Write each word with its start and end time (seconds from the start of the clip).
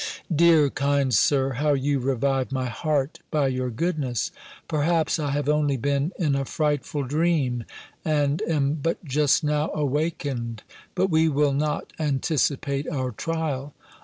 "Dear, 0.35 0.71
kind 0.71 1.13
Sir, 1.13 1.51
how 1.51 1.73
you 1.73 1.99
revive 1.99 2.51
my 2.51 2.65
heart, 2.69 3.19
by 3.29 3.49
your 3.49 3.69
goodness! 3.69 4.31
Perhaps 4.67 5.19
I 5.19 5.29
have 5.29 5.47
only 5.47 5.77
been 5.77 6.11
in 6.17 6.33
a 6.33 6.43
frightful 6.43 7.03
dream, 7.03 7.65
and 8.03 8.41
am 8.47 8.79
but 8.81 9.05
just 9.05 9.43
now 9.43 9.69
awakened. 9.75 10.63
But 10.95 11.11
we 11.11 11.29
will 11.29 11.53
not 11.53 11.93
anticipate 11.99 12.89
our 12.89 13.11
trial. 13.11 13.75